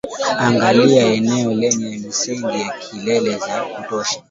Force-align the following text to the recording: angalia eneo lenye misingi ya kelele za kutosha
angalia 0.39 1.05
eneo 1.07 1.53
lenye 1.53 1.85
misingi 1.97 2.61
ya 2.61 2.69
kelele 2.79 3.37
za 3.37 3.63
kutosha 3.63 4.19